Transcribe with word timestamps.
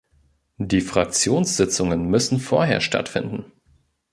Die 0.57 0.81
Fraktionssitzungen 0.81 2.09
müssen 2.09 2.39
vorher 2.39 2.81
stattfinden. 2.81 3.51